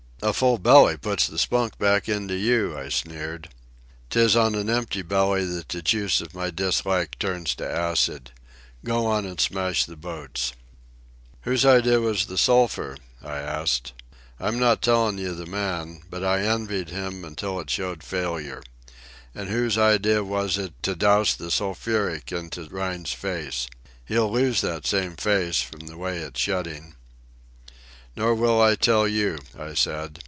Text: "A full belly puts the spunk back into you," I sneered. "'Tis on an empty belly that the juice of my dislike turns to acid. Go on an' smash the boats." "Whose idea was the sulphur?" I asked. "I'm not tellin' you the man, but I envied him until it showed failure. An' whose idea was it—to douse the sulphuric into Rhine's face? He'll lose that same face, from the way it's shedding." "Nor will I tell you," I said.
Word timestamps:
"A 0.23 0.33
full 0.33 0.59
belly 0.59 0.97
puts 0.97 1.25
the 1.25 1.39
spunk 1.39 1.79
back 1.79 2.07
into 2.07 2.35
you," 2.35 2.77
I 2.77 2.89
sneered. 2.89 3.49
"'Tis 4.11 4.35
on 4.35 4.53
an 4.53 4.69
empty 4.69 5.01
belly 5.01 5.43
that 5.45 5.67
the 5.69 5.81
juice 5.81 6.21
of 6.21 6.35
my 6.35 6.51
dislike 6.51 7.17
turns 7.17 7.55
to 7.55 7.67
acid. 7.67 8.29
Go 8.85 9.07
on 9.07 9.25
an' 9.25 9.39
smash 9.39 9.83
the 9.83 9.95
boats." 9.95 10.53
"Whose 11.41 11.65
idea 11.65 11.99
was 11.99 12.27
the 12.27 12.37
sulphur?" 12.37 12.97
I 13.23 13.39
asked. 13.39 13.93
"I'm 14.39 14.59
not 14.59 14.83
tellin' 14.83 15.17
you 15.17 15.33
the 15.33 15.47
man, 15.47 16.01
but 16.07 16.23
I 16.23 16.41
envied 16.41 16.89
him 16.91 17.25
until 17.25 17.59
it 17.59 17.71
showed 17.71 18.03
failure. 18.03 18.61
An' 19.33 19.47
whose 19.47 19.75
idea 19.75 20.23
was 20.23 20.59
it—to 20.59 20.95
douse 20.95 21.33
the 21.33 21.49
sulphuric 21.49 22.31
into 22.31 22.69
Rhine's 22.69 23.11
face? 23.13 23.67
He'll 24.05 24.31
lose 24.31 24.61
that 24.61 24.85
same 24.85 25.15
face, 25.15 25.63
from 25.63 25.87
the 25.87 25.97
way 25.97 26.19
it's 26.19 26.39
shedding." 26.39 26.93
"Nor 28.13 28.35
will 28.35 28.61
I 28.61 28.75
tell 28.75 29.07
you," 29.07 29.39
I 29.57 29.73
said. 29.73 30.19